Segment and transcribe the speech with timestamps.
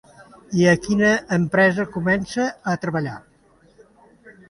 [0.59, 3.17] I a quina empresa comença a treballar?